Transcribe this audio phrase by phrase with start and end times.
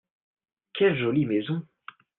[0.73, 1.61] Quelle jolie maison!